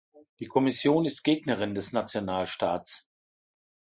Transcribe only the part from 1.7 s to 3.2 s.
des Nationalstaats.